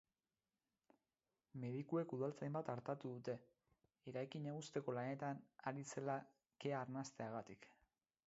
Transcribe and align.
Medikuek 1.63 2.13
udaltzain 2.17 2.55
bat 2.55 2.71
artatu 2.75 3.11
dute, 3.17 3.35
eraikina 4.13 4.55
husteko 4.61 4.95
lanetan 4.99 5.43
ari 5.73 5.85
zela 5.91 6.15
kea 6.65 6.81
arnasteagatik. 6.81 7.69